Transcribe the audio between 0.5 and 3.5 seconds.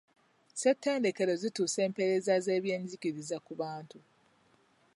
Ssettendekero zituusa empeereza z'eby'enjigiriza